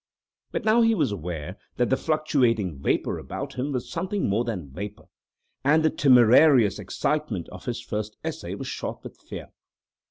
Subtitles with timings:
[0.51, 4.71] But now he was aware that the fluctuating vapour about him was something more than
[4.71, 5.05] vapour,
[5.63, 9.49] and the temerarious excitement of his first essay was shot with fear.